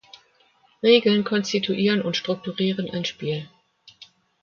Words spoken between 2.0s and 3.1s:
und strukturieren ein